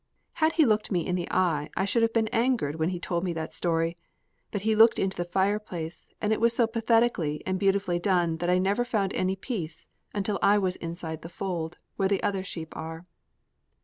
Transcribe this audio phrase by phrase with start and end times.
[0.33, 3.23] Had he looked me in the eye, I should have been angered when he told
[3.23, 3.95] me that story;
[4.49, 8.49] but he looked into the fireplace, and it was so pathetically and beautifully done that
[8.49, 12.75] I never found any peace until I was inside the fold, where the other sheep
[12.75, 13.05] are.